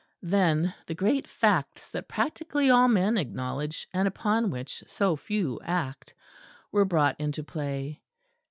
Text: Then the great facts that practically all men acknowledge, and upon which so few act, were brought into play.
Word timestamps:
Then 0.23 0.73
the 0.87 0.95
great 0.95 1.27
facts 1.27 1.91
that 1.91 2.07
practically 2.07 2.71
all 2.71 2.87
men 2.87 3.19
acknowledge, 3.19 3.87
and 3.93 4.07
upon 4.07 4.49
which 4.49 4.83
so 4.87 5.15
few 5.15 5.59
act, 5.63 6.15
were 6.71 6.85
brought 6.85 7.19
into 7.19 7.43
play. 7.43 8.01